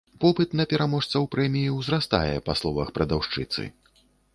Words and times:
Попыт 0.23 0.55
на 0.61 0.65
пераможцаў 0.71 1.29
прэміі 1.37 1.75
ўзрастае, 1.77 2.35
па 2.51 2.59
словах 2.63 2.87
прадаўшчыцы. 3.01 3.73